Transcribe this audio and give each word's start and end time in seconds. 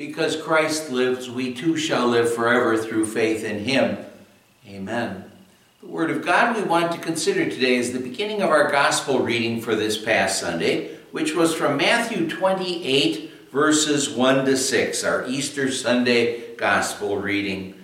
Because 0.00 0.34
Christ 0.34 0.90
lives, 0.90 1.28
we 1.28 1.52
too 1.52 1.76
shall 1.76 2.06
live 2.06 2.32
forever 2.32 2.74
through 2.78 3.04
faith 3.04 3.44
in 3.44 3.64
him. 3.64 3.98
Amen. 4.66 5.30
The 5.82 5.88
Word 5.88 6.10
of 6.10 6.24
God 6.24 6.56
we 6.56 6.62
want 6.62 6.92
to 6.92 6.98
consider 6.98 7.44
today 7.44 7.74
is 7.74 7.92
the 7.92 8.00
beginning 8.00 8.40
of 8.40 8.48
our 8.48 8.70
Gospel 8.70 9.18
reading 9.18 9.60
for 9.60 9.74
this 9.74 10.02
past 10.02 10.40
Sunday, 10.40 10.96
which 11.10 11.34
was 11.34 11.54
from 11.54 11.76
Matthew 11.76 12.30
28, 12.30 13.50
verses 13.52 14.08
1 14.08 14.46
to 14.46 14.56
6, 14.56 15.04
our 15.04 15.26
Easter 15.26 15.70
Sunday 15.70 16.54
Gospel 16.56 17.18
reading. 17.18 17.74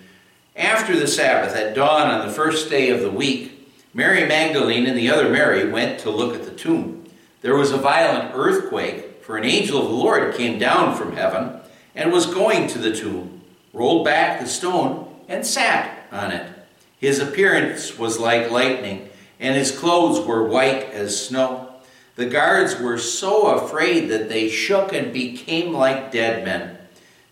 After 0.57 0.99
the 0.99 1.07
Sabbath, 1.07 1.55
at 1.55 1.75
dawn 1.75 2.09
on 2.09 2.27
the 2.27 2.33
first 2.33 2.71
day 2.71 2.89
of 2.89 3.03
the 3.03 3.11
week, 3.11 3.69
Mary 3.93 4.27
Magdalene 4.27 4.87
and 4.87 4.97
the 4.97 5.11
other 5.11 5.29
Mary 5.29 5.71
went 5.71 6.01
to 6.01 6.11
look 6.11 6.35
at 6.35 6.47
the 6.47 6.53
tomb. 6.53 7.05
There 7.43 7.57
was 7.57 7.73
a 7.73 7.77
violent 7.77 8.31
earthquake, 8.35 9.23
for 9.23 9.37
an 9.37 9.45
angel 9.45 9.83
of 9.83 9.89
the 9.91 9.95
Lord 9.95 10.35
came 10.35 10.59
down 10.59 10.97
from 10.97 11.15
heaven 11.15 11.61
and 11.97 12.13
was 12.13 12.27
going 12.27 12.69
to 12.69 12.79
the 12.79 12.95
tomb, 12.95 13.41
rolled 13.73 14.05
back 14.05 14.39
the 14.39 14.47
stone, 14.47 15.13
and 15.27 15.45
sat 15.45 16.07
on 16.13 16.31
it. 16.31 16.53
His 16.99 17.19
appearance 17.19 17.99
was 17.99 18.21
like 18.21 18.51
lightning, 18.51 19.09
and 19.41 19.57
his 19.57 19.77
clothes 19.77 20.25
were 20.25 20.45
white 20.45 20.91
as 20.93 21.27
snow. 21.27 21.71
The 22.15 22.27
guards 22.27 22.79
were 22.79 22.99
so 22.99 23.49
afraid 23.49 24.09
that 24.09 24.29
they 24.29 24.49
shook 24.49 24.93
and 24.93 25.13
became 25.13 25.73
like 25.73 26.13
dead 26.13 26.45
men. 26.45 26.79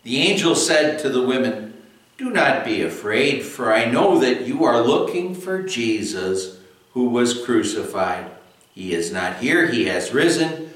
The 0.03 0.19
angel 0.19 0.55
said 0.55 0.99
to 1.01 1.09
the 1.09 1.23
women, 1.23 1.83
Do 2.19 2.31
not 2.31 2.65
be 2.65 2.83
afraid, 2.83 3.43
for 3.43 3.73
I 3.73 3.87
know 3.87 4.19
that 4.19 4.47
you 4.47 4.65
are 4.65 4.83
looking 4.83 5.35
for 5.35 5.63
Jesus 5.63 6.59
who 6.93 7.09
was 7.09 7.45
crucified. 7.45 8.31
He 8.75 8.93
is 8.93 9.11
not 9.11 9.39
here, 9.39 9.67
he 9.67 9.87
has 9.87 10.13
risen, 10.13 10.75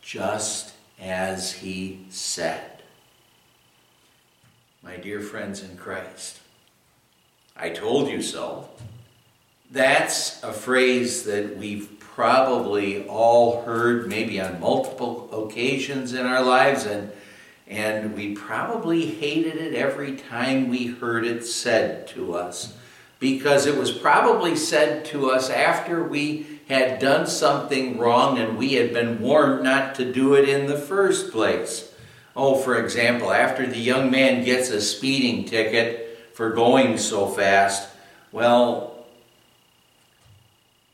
just 0.00 0.72
as 0.98 1.52
he 1.52 2.06
said. 2.08 2.74
My 4.84 4.96
dear 4.98 5.22
friends 5.22 5.62
in 5.62 5.78
Christ, 5.78 6.40
I 7.56 7.70
told 7.70 8.10
you 8.10 8.20
so. 8.20 8.68
That's 9.70 10.42
a 10.42 10.52
phrase 10.52 11.24
that 11.24 11.56
we've 11.56 11.98
probably 11.98 13.06
all 13.08 13.62
heard 13.62 14.08
maybe 14.08 14.38
on 14.38 14.60
multiple 14.60 15.46
occasions 15.46 16.12
in 16.12 16.26
our 16.26 16.42
lives 16.42 16.84
and 16.84 17.10
and 17.66 18.14
we 18.14 18.34
probably 18.34 19.06
hated 19.06 19.56
it 19.56 19.74
every 19.74 20.16
time 20.16 20.68
we 20.68 20.88
heard 20.88 21.24
it 21.24 21.46
said 21.46 22.06
to 22.08 22.34
us 22.34 22.76
because 23.18 23.64
it 23.64 23.78
was 23.78 23.90
probably 23.90 24.54
said 24.54 25.02
to 25.06 25.30
us 25.30 25.48
after 25.48 26.04
we 26.04 26.60
had 26.68 26.98
done 26.98 27.26
something 27.26 27.96
wrong 27.98 28.38
and 28.38 28.58
we 28.58 28.74
had 28.74 28.92
been 28.92 29.18
warned 29.18 29.64
not 29.64 29.94
to 29.94 30.12
do 30.12 30.34
it 30.34 30.46
in 30.46 30.66
the 30.66 30.76
first 30.76 31.32
place. 31.32 31.93
Oh, 32.36 32.56
for 32.56 32.82
example, 32.82 33.32
after 33.32 33.66
the 33.66 33.78
young 33.78 34.10
man 34.10 34.44
gets 34.44 34.70
a 34.70 34.80
speeding 34.80 35.44
ticket 35.44 36.30
for 36.32 36.50
going 36.50 36.98
so 36.98 37.28
fast. 37.28 37.88
Well, 38.32 38.94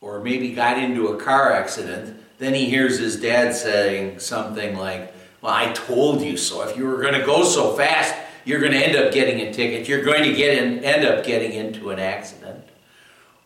or 0.01 0.21
maybe 0.21 0.53
got 0.53 0.79
into 0.79 1.09
a 1.09 1.17
car 1.17 1.53
accident. 1.53 2.17
Then 2.39 2.55
he 2.55 2.67
hears 2.67 2.99
his 2.99 3.21
dad 3.21 3.55
saying 3.55 4.19
something 4.21 4.77
like, 4.77 5.15
Well, 5.41 5.53
I 5.53 5.73
told 5.73 6.23
you 6.23 6.37
so. 6.37 6.63
If 6.69 6.77
you 6.77 6.87
were 6.87 7.01
going 7.01 7.19
to 7.19 7.25
go 7.25 7.45
so 7.45 7.73
fast, 7.75 8.15
you're 8.45 8.61
going 8.61 8.73
to 8.73 8.79
end 8.79 8.97
up 8.97 9.13
getting 9.13 9.41
a 9.41 9.53
ticket. 9.53 9.89
You're 9.89 10.03
going 10.03 10.25
to 10.25 10.35
get 10.35 10.59
in, 10.59 10.85
end 10.85 11.07
up 11.07 11.25
getting 11.25 11.53
into 11.53 11.91
an 11.91 11.99
accident. 11.99 12.65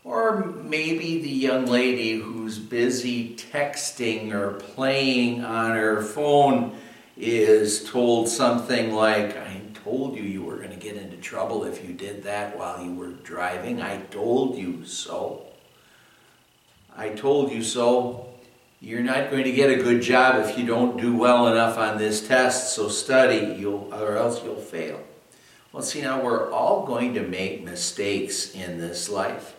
Or 0.04 0.44
maybe 0.44 1.22
the 1.22 1.30
young 1.30 1.66
lady 1.66 2.16
who's 2.18 2.58
busy 2.58 3.36
texting 3.36 4.32
or 4.32 4.52
playing 4.52 5.44
on 5.44 5.72
her 5.72 6.02
phone 6.02 6.76
is 7.16 7.88
told 7.88 8.28
something 8.28 8.92
like, 8.92 9.36
I 9.36 9.60
told 9.84 10.16
you 10.16 10.22
you 10.22 10.42
were 10.42 10.56
going 10.56 10.70
to 10.70 10.76
get 10.76 10.96
into 10.96 11.16
trouble 11.16 11.64
if 11.64 11.86
you 11.86 11.94
did 11.94 12.22
that 12.24 12.58
while 12.58 12.82
you 12.82 12.94
were 12.94 13.10
driving. 13.10 13.80
I 13.80 13.98
told 14.02 14.56
you 14.56 14.84
so. 14.84 15.46
I 16.96 17.10
told 17.10 17.52
you 17.52 17.62
so. 17.62 18.28
You're 18.80 19.02
not 19.02 19.30
going 19.30 19.44
to 19.44 19.52
get 19.52 19.70
a 19.70 19.82
good 19.82 20.02
job 20.02 20.44
if 20.44 20.58
you 20.58 20.66
don't 20.66 21.00
do 21.00 21.16
well 21.16 21.48
enough 21.48 21.78
on 21.78 21.96
this 21.96 22.26
test, 22.26 22.74
so 22.74 22.88
study, 22.88 23.56
you'll, 23.58 23.88
or 23.94 24.16
else 24.16 24.42
you'll 24.44 24.56
fail. 24.56 25.02
Well, 25.72 25.82
see, 25.82 26.02
now 26.02 26.22
we're 26.22 26.52
all 26.52 26.84
going 26.86 27.14
to 27.14 27.22
make 27.22 27.64
mistakes 27.64 28.54
in 28.54 28.78
this 28.78 29.08
life. 29.08 29.56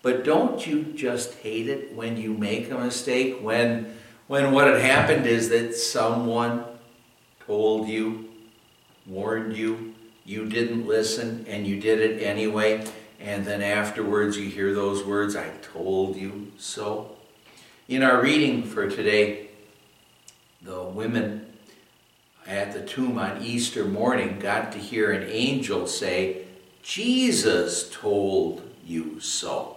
But 0.00 0.24
don't 0.24 0.66
you 0.66 0.84
just 0.84 1.34
hate 1.34 1.68
it 1.68 1.94
when 1.94 2.16
you 2.16 2.34
make 2.34 2.70
a 2.70 2.78
mistake? 2.78 3.38
When, 3.40 3.94
when 4.26 4.52
what 4.52 4.66
had 4.66 4.80
happened 4.80 5.26
is 5.26 5.50
that 5.50 5.74
someone 5.74 6.64
told 7.46 7.88
you 7.88 8.28
warned 9.06 9.56
you, 9.56 9.94
you 10.24 10.46
didn't 10.46 10.86
listen, 10.86 11.44
and 11.48 11.66
you 11.66 11.80
did 11.80 12.00
it 12.00 12.22
anyway, 12.22 12.86
and 13.20 13.44
then 13.44 13.62
afterwards 13.62 14.36
you 14.36 14.48
hear 14.48 14.72
those 14.74 15.04
words, 15.04 15.34
I 15.34 15.50
told 15.60 16.16
you 16.16 16.52
so. 16.58 17.16
In 17.88 18.02
our 18.02 18.22
reading 18.22 18.62
for 18.62 18.88
today, 18.88 19.48
the 20.60 20.82
women 20.82 21.46
at 22.46 22.72
the 22.72 22.82
tomb 22.82 23.18
on 23.18 23.42
Easter 23.42 23.84
morning 23.84 24.38
got 24.38 24.72
to 24.72 24.78
hear 24.78 25.10
an 25.10 25.28
angel 25.28 25.86
say, 25.86 26.44
Jesus 26.82 27.90
told 27.90 28.62
you 28.84 29.20
so. 29.20 29.71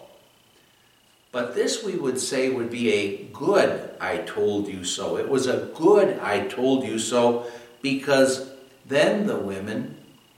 But 1.36 1.54
this 1.54 1.84
we 1.84 1.98
would 1.98 2.18
say 2.18 2.48
would 2.48 2.70
be 2.70 2.94
a 2.94 3.24
good 3.34 3.90
I 4.00 4.20
told 4.20 4.70
you 4.70 4.86
so. 4.86 5.18
It 5.18 5.28
was 5.28 5.48
a 5.48 5.70
good 5.76 6.18
I 6.20 6.48
told 6.48 6.86
you 6.86 6.98
so 6.98 7.46
because 7.82 8.52
then 8.86 9.28
the 9.28 9.38
women 9.38 9.98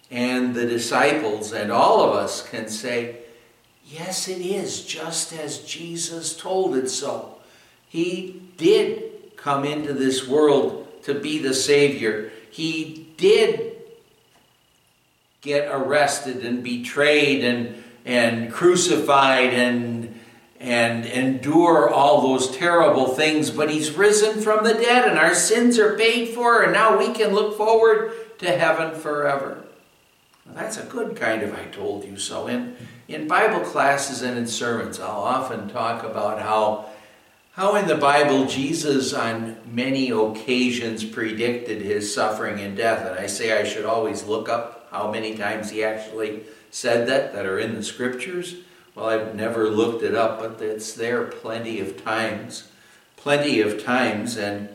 and 0.09 0.55
the 0.55 0.65
disciples 0.65 1.53
and 1.53 1.71
all 1.71 2.01
of 2.01 2.15
us 2.15 2.41
can 2.49 2.67
say, 2.67 3.17
Yes, 3.85 4.27
it 4.27 4.41
is 4.41 4.83
just 4.83 5.33
as 5.33 5.59
Jesus 5.59 6.35
told 6.35 6.75
it 6.75 6.89
so. 6.89 7.35
He 7.87 8.41
did 8.57 9.37
come 9.37 9.65
into 9.65 9.93
this 9.93 10.27
world 10.27 10.87
to 11.03 11.13
be 11.13 11.37
the 11.37 11.53
Savior. 11.53 12.31
He 12.49 13.07
did 13.17 13.75
get 15.41 15.69
arrested 15.71 16.43
and 16.43 16.63
betrayed 16.63 17.43
and, 17.43 17.83
and 18.03 18.51
crucified 18.51 19.53
and, 19.53 19.96
and 20.67 21.05
endure 21.05 21.89
all 21.89 22.21
those 22.21 22.55
terrible 22.55 23.07
things, 23.07 23.49
but 23.49 23.69
He's 23.69 23.91
risen 23.91 24.41
from 24.41 24.63
the 24.63 24.73
dead 24.73 25.07
and 25.07 25.17
our 25.17 25.33
sins 25.33 25.79
are 25.79 25.97
paid 25.97 26.35
for, 26.35 26.63
and 26.63 26.73
now 26.73 26.97
we 26.97 27.13
can 27.13 27.33
look 27.33 27.57
forward 27.57 28.11
to 28.39 28.51
heaven 28.51 28.99
forever. 28.99 29.63
That's 30.53 30.77
a 30.77 30.83
good 30.83 31.15
kind 31.15 31.41
of 31.43 31.53
I 31.53 31.65
told 31.65 32.05
you 32.05 32.17
so. 32.17 32.47
In, 32.47 32.75
in 33.07 33.27
Bible 33.27 33.59
classes 33.61 34.21
and 34.21 34.37
in 34.37 34.47
sermons, 34.47 34.99
I'll 34.99 35.21
often 35.21 35.69
talk 35.69 36.03
about 36.03 36.41
how, 36.41 36.89
how 37.53 37.75
in 37.75 37.87
the 37.87 37.95
Bible 37.95 38.45
Jesus 38.45 39.13
on 39.13 39.57
many 39.69 40.09
occasions 40.09 41.03
predicted 41.03 41.81
his 41.81 42.13
suffering 42.13 42.59
and 42.59 42.75
death. 42.75 43.05
And 43.05 43.19
I 43.19 43.27
say 43.27 43.59
I 43.59 43.63
should 43.65 43.85
always 43.85 44.23
look 44.23 44.49
up 44.49 44.87
how 44.91 45.11
many 45.11 45.35
times 45.35 45.69
he 45.69 45.83
actually 45.83 46.43
said 46.71 47.07
that, 47.07 47.33
that 47.33 47.45
are 47.45 47.59
in 47.59 47.75
the 47.75 47.83
scriptures. 47.83 48.55
Well, 48.97 49.09
I've 49.09 49.35
never 49.35 49.69
looked 49.69 50.01
it 50.01 50.15
up, 50.15 50.39
but 50.39 50.59
it's 50.59 50.93
there 50.93 51.25
plenty 51.25 51.79
of 51.79 52.03
times. 52.03 52.71
Plenty 53.15 53.61
of 53.61 53.83
times. 53.83 54.37
And 54.37 54.69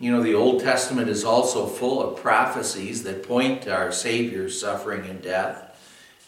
you 0.00 0.10
know, 0.10 0.20
the 0.20 0.34
Old 0.34 0.62
Testament 0.62 1.08
is 1.08 1.22
also 1.22 1.64
full 1.68 2.02
of 2.02 2.20
prophecies 2.20 3.04
that 3.04 3.22
point 3.22 3.62
to 3.62 3.72
our 3.72 3.92
Savior's 3.92 4.60
suffering 4.60 5.06
and 5.06 5.22
death. 5.22 5.64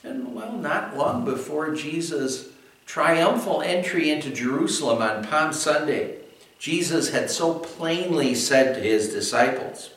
And, 0.04 0.32
well, 0.32 0.52
not 0.52 0.96
long 0.96 1.24
before 1.24 1.74
Jesus' 1.74 2.50
triumphal 2.86 3.62
entry 3.62 4.10
into 4.10 4.30
Jerusalem 4.30 5.02
on 5.02 5.24
Palm 5.24 5.52
Sunday, 5.52 6.18
Jesus 6.60 7.10
had 7.10 7.32
so 7.32 7.54
plainly 7.54 8.36
said 8.36 8.76
to 8.76 8.80
his 8.80 9.12
disciples, 9.12 9.90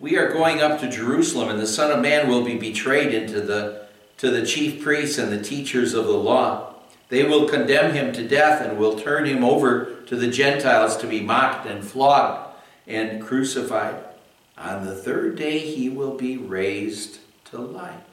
We 0.00 0.16
are 0.16 0.32
going 0.32 0.60
up 0.60 0.80
to 0.80 0.90
Jerusalem, 0.90 1.50
and 1.50 1.60
the 1.60 1.68
Son 1.68 1.92
of 1.92 2.00
Man 2.00 2.28
will 2.28 2.44
be 2.44 2.58
betrayed 2.58 3.14
into 3.14 3.40
the, 3.40 3.79
to 4.20 4.30
the 4.30 4.46
chief 4.46 4.82
priests 4.82 5.18
and 5.18 5.32
the 5.32 5.42
teachers 5.42 5.92
of 5.92 6.06
the 6.06 6.12
law 6.12 6.70
they 7.10 7.24
will 7.24 7.48
condemn 7.48 7.92
him 7.92 8.12
to 8.12 8.26
death 8.26 8.62
and 8.62 8.78
will 8.78 8.98
turn 8.98 9.26
him 9.26 9.44
over 9.44 9.96
to 10.06 10.16
the 10.16 10.28
Gentiles 10.28 10.96
to 10.98 11.08
be 11.08 11.20
mocked 11.20 11.66
and 11.66 11.84
flogged 11.84 12.56
and 12.86 13.20
crucified. 13.20 13.96
On 14.56 14.86
the 14.86 14.94
third 14.94 15.36
day 15.36 15.58
he 15.58 15.88
will 15.88 16.14
be 16.14 16.36
raised 16.36 17.18
to 17.46 17.58
life. 17.58 18.04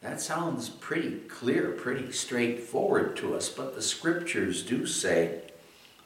That 0.00 0.18
sounds 0.18 0.70
pretty 0.70 1.18
clear, 1.28 1.72
pretty 1.72 2.10
straightforward 2.10 3.16
to 3.18 3.34
us, 3.34 3.50
but 3.50 3.74
the 3.74 3.82
scriptures 3.82 4.62
do 4.62 4.86
say 4.86 5.42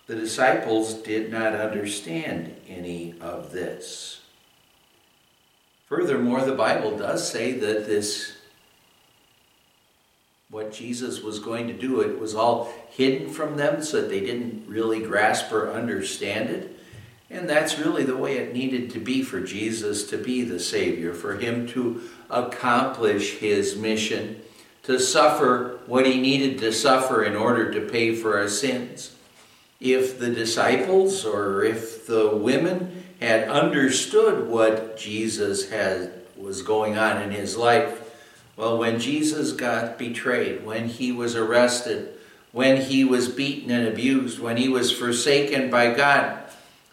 the 0.09 0.17
disciples 0.17 0.95
did 0.95 1.31
not 1.31 1.55
understand 1.55 2.57
any 2.69 3.15
of 3.21 3.53
this. 3.53 4.21
Furthermore, 5.95 6.41
the 6.41 6.57
Bible 6.57 6.99
does 6.99 7.31
say 7.31 7.53
that 7.53 7.87
this 7.87 8.33
what 10.51 10.73
Jesus 10.73 11.23
was 11.23 11.39
going 11.39 11.69
to 11.69 11.73
do. 11.73 12.01
It 12.01 12.19
was 12.19 12.35
all 12.35 12.73
hidden 12.91 13.29
from 13.29 13.57
them 13.57 13.81
so 13.81 14.01
that 14.01 14.11
they 14.11 14.19
didn't 14.19 14.67
really 14.67 15.01
grasp 15.01 15.53
or 15.53 15.73
understand 15.73 16.51
it. 16.51 16.77
And 17.31 17.49
that's 17.49 17.79
really 17.79 18.03
the 18.03 18.17
way 18.17 18.39
it 18.39 18.53
needed 18.53 18.91
to 18.91 18.99
be 18.99 19.23
for 19.23 19.41
Jesus 19.41 20.09
to 20.11 20.19
be 20.19 20.43
the 20.43 20.59
Savior, 20.59 21.15
for 21.15 21.37
him 21.37 21.69
to 21.69 22.03
accomplish 22.29 23.39
his 23.39 23.77
mission, 23.77 24.43
to 24.83 24.99
suffer 24.99 25.79
what 25.87 26.07
he 26.07 26.21
needed 26.21 26.59
to 26.59 26.73
suffer 26.73 27.23
in 27.23 27.37
order 27.37 27.73
to 27.73 27.89
pay 27.89 28.17
for 28.17 28.37
our 28.37 28.49
sins. 28.49 29.15
If 29.81 30.19
the 30.19 30.31
disciples 30.31 31.25
or 31.25 31.63
if 31.63 32.09
the 32.09 32.35
women 32.35 33.04
had 33.21 33.49
understood 33.49 34.49
what 34.49 34.97
Jesus 34.97 35.71
had 35.71 36.13
was 36.37 36.63
going 36.63 36.99
on 36.99 37.23
in 37.23 37.31
his 37.31 37.57
life, 37.57 38.01
well, 38.57 38.79
when 38.79 39.01
Jesus 39.01 39.53
got 39.53 39.99
betrayed, 39.99 40.65
when 40.65 40.89
he 40.89 41.11
was 41.11 41.35
arrested, 41.35 42.15
when 42.53 42.81
he 42.81 43.05
was 43.05 43.29
beaten 43.29 43.71
and 43.71 43.89
abused, 43.89 44.39
when 44.39 44.57
he 44.57 44.69
was 44.69 44.93
forsaken 44.93 45.71
by 45.71 45.93
God, 45.93 46.39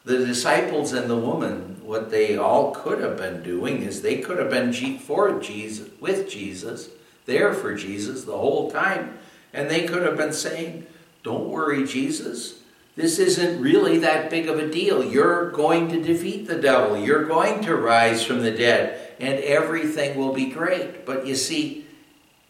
the 0.03 0.25
disciples 0.25 0.93
and 0.93 1.09
the 1.09 1.17
woman, 1.17 1.79
what 1.83 2.09
they 2.09 2.35
all 2.35 2.73
could 2.73 2.99
have 2.99 3.17
been 3.17 3.43
doing 3.43 3.83
is 3.83 4.01
they 4.01 4.17
could 4.17 4.39
have 4.39 4.49
been 4.49 4.73
for 4.97 5.39
Jesus, 5.39 5.89
with 5.99 6.29
Jesus, 6.29 6.89
there 7.25 7.53
for 7.53 7.75
Jesus 7.75 8.23
the 8.23 8.37
whole 8.37 8.71
time. 8.71 9.19
And 9.53 9.69
they 9.69 9.85
could 9.85 10.01
have 10.01 10.17
been 10.17 10.33
saying, 10.33 10.87
Don't 11.23 11.49
worry, 11.49 11.85
Jesus. 11.85 12.60
This 12.95 13.19
isn't 13.19 13.61
really 13.61 13.99
that 13.99 14.29
big 14.29 14.47
of 14.47 14.59
a 14.59 14.69
deal. 14.69 15.03
You're 15.03 15.51
going 15.51 15.89
to 15.89 16.01
defeat 16.01 16.47
the 16.47 16.59
devil. 16.59 16.97
You're 16.97 17.25
going 17.25 17.63
to 17.63 17.75
rise 17.75 18.23
from 18.23 18.41
the 18.41 18.51
dead, 18.51 19.13
and 19.19 19.39
everything 19.39 20.17
will 20.17 20.33
be 20.33 20.47
great. 20.47 21.05
But 21.05 21.25
you 21.25 21.35
see, 21.35 21.85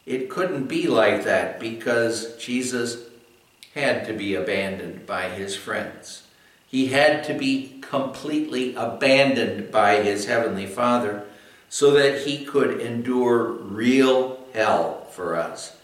it 0.05 0.29
couldn't 0.29 0.65
be 0.65 0.87
like 0.87 1.23
that 1.25 1.59
because 1.59 2.35
Jesus 2.37 3.03
had 3.75 4.05
to 4.07 4.13
be 4.13 4.35
abandoned 4.35 5.05
by 5.05 5.29
his 5.29 5.55
friends. 5.55 6.23
He 6.67 6.87
had 6.87 7.23
to 7.25 7.33
be 7.33 7.77
completely 7.81 8.73
abandoned 8.75 9.71
by 9.71 10.01
his 10.01 10.25
heavenly 10.25 10.65
Father 10.65 11.25
so 11.69 11.91
that 11.91 12.21
he 12.21 12.45
could 12.45 12.79
endure 12.81 13.51
real 13.51 14.39
hell 14.53 15.05
for 15.11 15.35
us. 15.35 15.77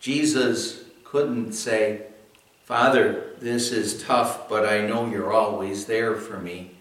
Jesus 0.00 0.84
couldn't 1.04 1.52
say, 1.52 2.02
Father, 2.66 3.26
this 3.38 3.70
is 3.70 4.02
tough, 4.02 4.48
but 4.48 4.66
I 4.66 4.84
know 4.84 5.06
you're 5.06 5.32
always 5.32 5.86
there 5.86 6.16
for 6.16 6.40
me. 6.40 6.72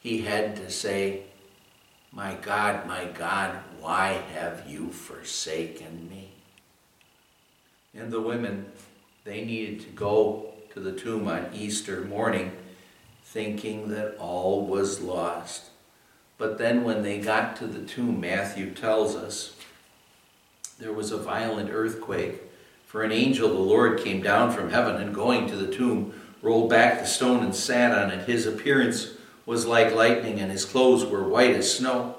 He 0.00 0.22
had 0.22 0.56
to 0.56 0.70
say, 0.70 1.24
My 2.10 2.36
God, 2.36 2.86
my 2.86 3.04
God, 3.04 3.58
why 3.78 4.22
have 4.32 4.64
you 4.66 4.88
forsaken 4.88 6.08
me? 6.08 6.30
And 7.94 8.10
the 8.10 8.22
women, 8.22 8.64
they 9.24 9.44
needed 9.44 9.80
to 9.80 9.88
go 9.88 10.54
to 10.72 10.80
the 10.80 10.92
tomb 10.92 11.28
on 11.28 11.50
Easter 11.52 12.00
morning 12.00 12.52
thinking 13.22 13.90
that 13.90 14.16
all 14.16 14.64
was 14.64 15.02
lost. 15.02 15.64
But 16.38 16.56
then 16.56 16.82
when 16.82 17.02
they 17.02 17.18
got 17.18 17.56
to 17.56 17.66
the 17.66 17.86
tomb, 17.86 18.22
Matthew 18.22 18.70
tells 18.70 19.14
us, 19.14 19.54
there 20.78 20.94
was 20.94 21.12
a 21.12 21.18
violent 21.18 21.68
earthquake, 21.70 22.40
for 22.96 23.02
an 23.02 23.12
angel 23.12 23.50
of 23.50 23.52
the 23.52 23.60
Lord 23.60 24.02
came 24.02 24.22
down 24.22 24.50
from 24.50 24.70
heaven 24.70 24.96
and 24.96 25.14
going 25.14 25.46
to 25.48 25.56
the 25.56 25.70
tomb, 25.70 26.14
rolled 26.40 26.70
back 26.70 26.98
the 26.98 27.04
stone 27.04 27.44
and 27.44 27.54
sat 27.54 27.92
on 27.92 28.08
it. 28.08 28.26
His 28.26 28.46
appearance 28.46 29.10
was 29.44 29.66
like 29.66 29.94
lightning, 29.94 30.40
and 30.40 30.50
his 30.50 30.64
clothes 30.64 31.04
were 31.04 31.28
white 31.28 31.54
as 31.54 31.70
snow. 31.70 32.16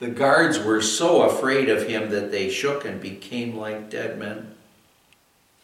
The 0.00 0.08
guards 0.08 0.58
were 0.58 0.82
so 0.82 1.22
afraid 1.22 1.68
of 1.68 1.86
him 1.86 2.10
that 2.10 2.32
they 2.32 2.50
shook 2.50 2.84
and 2.84 3.00
became 3.00 3.56
like 3.56 3.88
dead 3.88 4.18
men. 4.18 4.56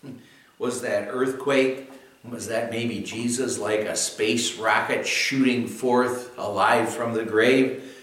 Was 0.61 0.81
that 0.82 1.09
earthquake 1.11 1.91
was 2.23 2.47
that 2.47 2.70
maybe 2.70 3.00
Jesus 3.00 3.59
like 3.59 3.81
a 3.81 3.97
space 3.97 4.56
rocket 4.59 5.05
shooting 5.05 5.67
forth 5.67 6.38
alive 6.38 6.88
from 6.88 7.14
the 7.14 7.25
grave? 7.25 7.99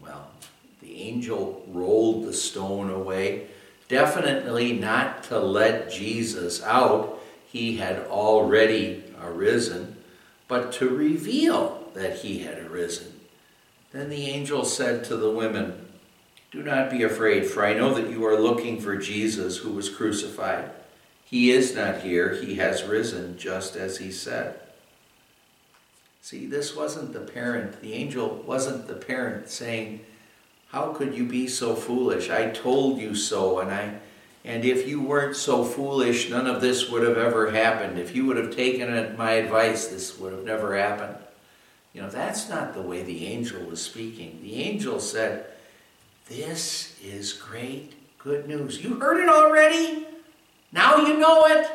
Well, 0.00 0.28
the 0.80 1.02
angel 1.02 1.64
rolled 1.72 2.24
the 2.24 2.32
stone 2.32 2.88
away. 2.88 3.48
Definitely 3.88 4.72
not 4.72 5.24
to 5.24 5.38
let 5.38 5.90
Jesus 5.90 6.62
out. 6.62 7.20
He 7.46 7.76
had 7.76 7.98
already 8.06 9.04
arisen, 9.22 9.96
but 10.48 10.72
to 10.72 10.88
reveal 10.88 11.88
that 11.94 12.18
he 12.18 12.40
had 12.40 12.58
arisen. 12.58 13.12
Then 13.92 14.10
the 14.10 14.26
angel 14.26 14.64
said 14.64 15.04
to 15.04 15.16
the 15.16 15.30
women, 15.30 15.86
Do 16.50 16.62
not 16.62 16.90
be 16.90 17.02
afraid, 17.02 17.46
for 17.46 17.64
I 17.64 17.74
know 17.74 17.94
that 17.94 18.10
you 18.10 18.24
are 18.26 18.40
looking 18.40 18.80
for 18.80 18.96
Jesus 18.96 19.58
who 19.58 19.70
was 19.70 19.88
crucified. 19.88 20.70
He 21.24 21.50
is 21.50 21.74
not 21.74 22.00
here, 22.00 22.34
he 22.34 22.56
has 22.56 22.82
risen, 22.82 23.38
just 23.38 23.76
as 23.76 23.98
he 23.98 24.10
said. 24.10 24.58
See, 26.22 26.46
this 26.46 26.74
wasn't 26.74 27.12
the 27.12 27.20
parent, 27.20 27.82
the 27.82 27.92
angel 27.92 28.42
wasn't 28.46 28.88
the 28.88 28.94
parent 28.94 29.48
saying, 29.48 30.00
How 30.74 30.92
could 30.92 31.14
you 31.14 31.24
be 31.24 31.46
so 31.46 31.76
foolish? 31.76 32.30
I 32.30 32.50
told 32.50 32.98
you 32.98 33.14
so, 33.14 33.60
and 33.60 33.70
I 33.70 33.94
and 34.44 34.64
if 34.64 34.88
you 34.88 35.00
weren't 35.00 35.36
so 35.36 35.64
foolish, 35.64 36.28
none 36.28 36.48
of 36.48 36.60
this 36.60 36.90
would 36.90 37.04
have 37.04 37.16
ever 37.16 37.52
happened. 37.52 37.96
If 37.96 38.16
you 38.16 38.26
would 38.26 38.36
have 38.36 38.56
taken 38.56 39.16
my 39.16 39.34
advice, 39.34 39.86
this 39.86 40.18
would 40.18 40.32
have 40.32 40.42
never 40.42 40.76
happened. 40.76 41.16
You 41.92 42.02
know, 42.02 42.10
that's 42.10 42.48
not 42.48 42.74
the 42.74 42.82
way 42.82 43.04
the 43.04 43.24
angel 43.24 43.62
was 43.62 43.80
speaking. 43.80 44.40
The 44.42 44.64
angel 44.64 44.98
said, 44.98 45.46
This 46.26 46.98
is 47.00 47.32
great 47.32 47.92
good 48.18 48.48
news. 48.48 48.82
You 48.82 48.98
heard 48.98 49.22
it 49.22 49.28
already? 49.28 50.08
Now 50.72 50.96
you 50.96 51.16
know 51.18 51.46
it. 51.46 51.70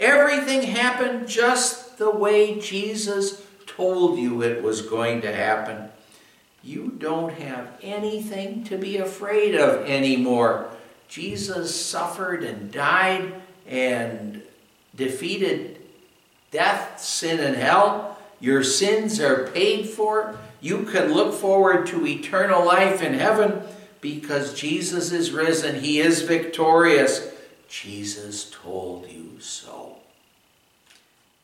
Everything 0.00 0.62
happened 0.62 1.28
just 1.28 1.96
the 1.96 2.10
way 2.10 2.58
Jesus 2.58 3.46
told 3.66 4.18
you 4.18 4.42
it 4.42 4.64
was 4.64 4.82
going 4.82 5.20
to 5.20 5.32
happen. 5.32 5.92
Don't 7.02 7.34
have 7.34 7.68
anything 7.82 8.62
to 8.64 8.78
be 8.78 8.98
afraid 8.98 9.56
of 9.56 9.84
anymore. 9.90 10.70
Jesus 11.08 11.74
suffered 11.74 12.44
and 12.44 12.70
died 12.70 13.34
and 13.66 14.40
defeated 14.94 15.78
death, 16.52 17.00
sin, 17.00 17.40
and 17.40 17.56
hell. 17.56 18.16
Your 18.38 18.62
sins 18.62 19.18
are 19.18 19.48
paid 19.48 19.88
for. 19.88 20.38
You 20.60 20.84
can 20.84 21.12
look 21.12 21.34
forward 21.34 21.88
to 21.88 22.06
eternal 22.06 22.64
life 22.64 23.02
in 23.02 23.14
heaven 23.14 23.62
because 24.00 24.54
Jesus 24.54 25.10
is 25.10 25.32
risen. 25.32 25.82
He 25.82 25.98
is 25.98 26.22
victorious. 26.22 27.32
Jesus 27.68 28.48
told 28.48 29.10
you 29.10 29.40
so. 29.40 29.96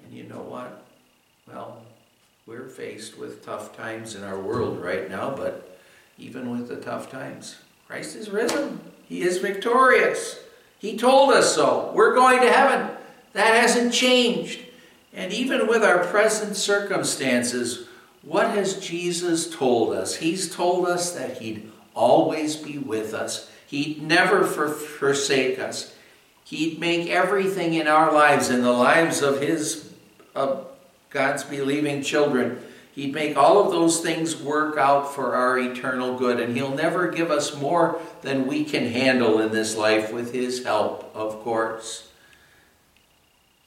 And 0.05 0.16
you 0.16 0.22
know 0.22 0.40
what? 0.43 0.84
Well, 1.49 1.82
we're 2.48 2.66
faced 2.66 3.18
with 3.18 3.44
tough 3.44 3.76
times 3.76 4.14
in 4.14 4.24
our 4.24 4.38
world 4.40 4.82
right 4.82 5.10
now, 5.10 5.30
but 5.30 5.78
even 6.16 6.50
with 6.50 6.67
the 6.67 6.76
tough 6.76 7.10
times, 7.10 7.56
Christ 7.86 8.17
is 8.17 8.31
risen. 8.31 8.81
He 9.06 9.20
is 9.20 9.36
victorious. 9.36 10.40
He 10.78 10.96
told 10.96 11.31
us 11.31 11.55
so. 11.55 11.93
We're 11.94 12.14
going 12.14 12.40
to 12.40 12.50
heaven. 12.50 12.96
That 13.34 13.55
hasn't 13.55 13.93
changed. 13.93 14.60
And 15.12 15.31
even 15.31 15.67
with 15.67 15.84
our 15.84 16.05
present 16.05 16.56
circumstances, 16.56 17.86
what 18.22 18.48
has 18.52 18.81
Jesus 18.81 19.55
told 19.55 19.93
us? 19.93 20.17
He's 20.17 20.55
told 20.55 20.88
us 20.88 21.12
that 21.12 21.43
He'd 21.43 21.70
always 21.94 22.56
be 22.56 22.78
with 22.78 23.12
us, 23.12 23.50
He'd 23.67 24.00
never 24.02 24.43
forsake 24.44 25.58
us. 25.58 25.94
He'd 26.44 26.81
make 26.81 27.10
everything 27.10 27.74
in 27.74 27.86
our 27.86 28.10
lives, 28.10 28.48
in 28.48 28.62
the 28.62 28.72
lives 28.72 29.20
of 29.20 29.43
His, 29.43 29.93
of 30.34 30.67
God's 31.10 31.44
believing 31.44 32.03
children, 32.03 32.62
He'd 32.93 33.15
make 33.15 33.36
all 33.36 33.65
of 33.65 33.70
those 33.70 34.00
things 34.00 34.43
work 34.43 34.77
out 34.77 35.15
for 35.15 35.36
our 35.36 35.58
eternal 35.58 36.19
good. 36.19 36.41
And 36.41 36.56
He'll 36.56 36.74
never 36.74 37.08
give 37.08 37.31
us 37.31 37.56
more 37.56 38.00
than 38.22 38.46
we 38.46 38.65
can 38.65 38.91
handle 38.91 39.41
in 39.41 39.53
this 39.53 39.77
life 39.77 40.12
with 40.12 40.32
His 40.32 40.65
help, 40.65 41.10
of 41.15 41.41
course. 41.41 42.10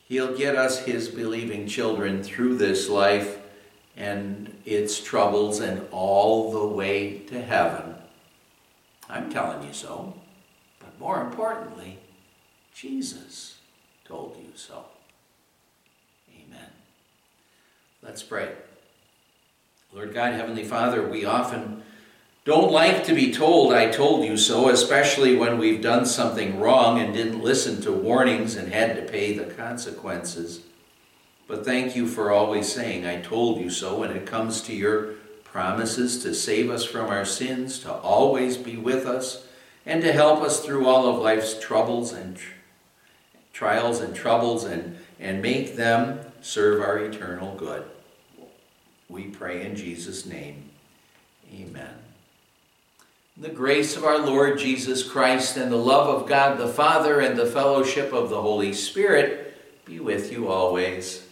He'll 0.07 0.35
get 0.37 0.57
us, 0.57 0.79
His 0.85 1.07
believing 1.07 1.67
children, 1.67 2.23
through 2.23 2.57
this 2.57 2.89
life 2.89 3.37
and 3.95 4.53
its 4.65 5.01
troubles 5.01 5.59
and 5.59 5.87
all 5.91 6.51
the 6.51 6.67
way 6.75 7.19
to 7.19 7.41
heaven. 7.41 7.95
I'm 9.09 9.29
telling 9.29 9.65
you 9.67 9.73
so. 9.73 10.13
But 10.79 10.99
more 10.99 11.21
importantly, 11.21 11.99
Jesus 12.73 13.57
told 14.05 14.37
you 14.37 14.51
so. 14.55 14.85
Amen. 16.29 16.69
Let's 18.03 18.23
pray. 18.23 18.51
Lord 19.93 20.13
God, 20.13 20.33
Heavenly 20.33 20.63
Father, 20.63 21.07
we 21.07 21.23
often 21.23 21.83
don't 22.45 22.71
like 22.71 23.03
to 23.05 23.13
be 23.13 23.31
told, 23.31 23.73
I 23.73 23.91
told 23.91 24.25
you 24.25 24.37
so, 24.37 24.69
especially 24.69 25.35
when 25.35 25.59
we've 25.59 25.81
done 25.81 26.07
something 26.07 26.59
wrong 26.59 26.99
and 26.99 27.13
didn't 27.13 27.43
listen 27.43 27.79
to 27.83 27.91
warnings 27.91 28.55
and 28.55 28.73
had 28.73 28.95
to 28.95 29.03
pay 29.03 29.37
the 29.37 29.53
consequences. 29.53 30.61
But 31.47 31.63
thank 31.63 31.95
you 31.95 32.07
for 32.07 32.31
always 32.31 32.71
saying, 32.71 33.05
I 33.05 33.21
told 33.21 33.59
you 33.59 33.69
so, 33.69 33.99
when 33.99 34.09
it 34.09 34.25
comes 34.25 34.61
to 34.63 34.73
your 34.73 35.13
promises 35.43 36.23
to 36.23 36.33
save 36.33 36.71
us 36.71 36.83
from 36.83 37.07
our 37.07 37.25
sins, 37.25 37.77
to 37.79 37.93
always 37.93 38.57
be 38.57 38.77
with 38.77 39.05
us, 39.05 39.45
and 39.85 40.01
to 40.01 40.11
help 40.11 40.41
us 40.41 40.65
through 40.65 40.87
all 40.87 41.07
of 41.07 41.21
life's 41.21 41.59
troubles 41.59 42.13
and 42.13 42.39
trials 43.53 43.99
and 43.99 44.15
troubles 44.15 44.63
and, 44.63 44.97
and 45.19 45.41
make 45.41 45.75
them 45.75 46.30
serve 46.41 46.81
our 46.81 46.99
eternal 46.99 47.55
good. 47.55 47.83
We 49.07 49.23
pray 49.25 49.65
in 49.65 49.75
Jesus' 49.75 50.25
name. 50.25 50.69
Amen. 51.53 51.93
The 53.37 53.49
grace 53.49 53.95
of 53.95 54.03
our 54.03 54.19
Lord 54.19 54.59
Jesus 54.59 55.03
Christ 55.03 55.57
and 55.57 55.71
the 55.71 55.77
love 55.77 56.07
of 56.07 56.27
God 56.27 56.57
the 56.57 56.67
Father 56.67 57.19
and 57.19 57.37
the 57.37 57.45
fellowship 57.45 58.13
of 58.13 58.29
the 58.29 58.41
Holy 58.41 58.73
Spirit 58.73 59.57
be 59.85 59.99
with 59.99 60.31
you 60.31 60.47
always. 60.47 61.27